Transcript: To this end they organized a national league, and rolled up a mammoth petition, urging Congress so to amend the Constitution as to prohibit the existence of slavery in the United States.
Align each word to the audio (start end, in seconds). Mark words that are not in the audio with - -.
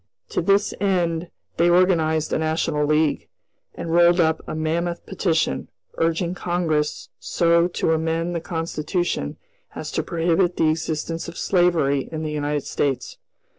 To 0.29 0.41
this 0.41 0.73
end 0.81 1.29
they 1.57 1.69
organized 1.69 2.33
a 2.33 2.39
national 2.39 2.87
league, 2.87 3.29
and 3.75 3.91
rolled 3.93 4.19
up 4.19 4.41
a 4.47 4.55
mammoth 4.55 5.05
petition, 5.05 5.69
urging 5.99 6.33
Congress 6.33 7.09
so 7.19 7.67
to 7.67 7.91
amend 7.93 8.33
the 8.33 8.41
Constitution 8.41 9.37
as 9.75 9.91
to 9.91 10.01
prohibit 10.01 10.57
the 10.57 10.69
existence 10.69 11.27
of 11.27 11.37
slavery 11.37 12.09
in 12.11 12.23
the 12.23 12.31
United 12.31 12.63
States. 12.63 13.19